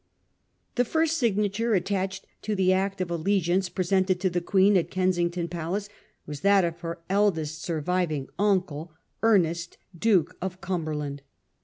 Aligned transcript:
The 0.77 0.83
first 0.83 1.17
signature 1.19 1.75
attached 1.75 2.25
to 2.41 2.55
the 2.55 2.73
Act 2.73 3.01
of 3.01 3.09
Allegi 3.09 3.53
ance 3.53 3.69
presented 3.69 4.19
to 4.21 4.31
the 4.31 4.41
Queen 4.41 4.75
at 4.75 4.89
Kensington 4.89 5.47
Palace, 5.47 5.89
was 6.25 6.39
that 6.39 6.65
of 6.65 6.79
her 6.79 7.01
eldest 7.07 7.61
surviving 7.61 8.27
uncle, 8.39 8.93
Ernest, 9.21 9.77
Duke 9.95 10.35
of 10.41 10.59
Cumberland. 10.59 11.21